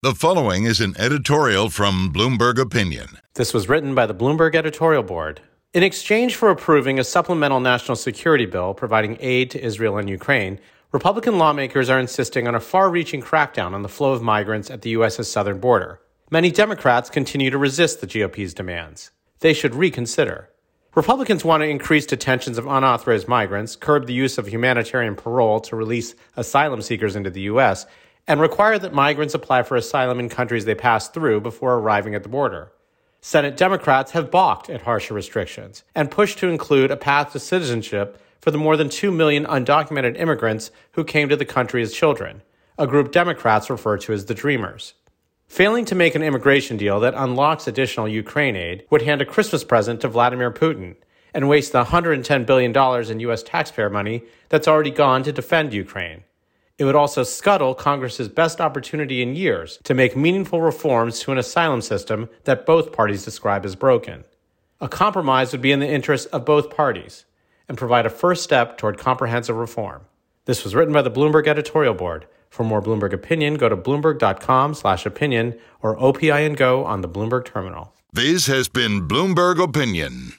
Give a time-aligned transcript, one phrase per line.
[0.00, 3.18] The following is an editorial from Bloomberg Opinion.
[3.34, 5.40] This was written by the Bloomberg editorial board.
[5.74, 10.60] In exchange for approving a supplemental national security bill providing aid to Israel and Ukraine,
[10.92, 14.82] Republican lawmakers are insisting on a far reaching crackdown on the flow of migrants at
[14.82, 16.00] the U.S.'s southern border.
[16.30, 19.10] Many Democrats continue to resist the GOP's demands.
[19.40, 20.48] They should reconsider.
[20.94, 25.74] Republicans want to increase detentions of unauthorized migrants, curb the use of humanitarian parole to
[25.74, 27.84] release asylum seekers into the U.S.,
[28.28, 32.22] and require that migrants apply for asylum in countries they pass through before arriving at
[32.22, 32.70] the border.
[33.22, 38.20] Senate Democrats have balked at harsher restrictions and pushed to include a path to citizenship
[38.40, 42.42] for the more than 2 million undocumented immigrants who came to the country as children,
[42.78, 44.94] a group Democrats refer to as the Dreamers.
[45.48, 49.64] Failing to make an immigration deal that unlocks additional Ukraine aid would hand a Christmas
[49.64, 50.96] present to Vladimir Putin
[51.32, 53.42] and waste the $110 billion in U.S.
[53.42, 56.24] taxpayer money that's already gone to defend Ukraine.
[56.78, 61.38] It would also scuttle Congress's best opportunity in years to make meaningful reforms to an
[61.38, 64.24] asylum system that both parties describe as broken.
[64.80, 67.24] A compromise would be in the interest of both parties
[67.68, 70.02] and provide a first step toward comprehensive reform.
[70.44, 72.26] This was written by the Bloomberg editorial board.
[72.48, 77.92] For more Bloomberg opinion, go to bloomberg.com/opinion or OPIN Go on the Bloomberg terminal.
[78.12, 80.38] This has been Bloomberg Opinion.